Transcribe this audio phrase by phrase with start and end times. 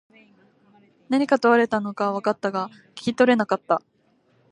[1.09, 3.83] 何か問われたのは分かったが、聞き取れなかった。